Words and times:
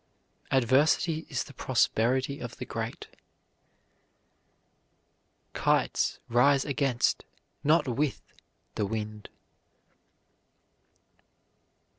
"Adversity 0.49 1.27
is 1.29 1.43
the 1.43 1.53
prosperity 1.53 2.39
of 2.39 2.57
the 2.57 2.65
great." 2.65 3.07
"Kites 5.53 6.17
rise 6.27 6.65
against, 6.65 7.23
not 7.63 7.87
with, 7.87 8.23
the 8.73 8.87
wind." 8.87 9.29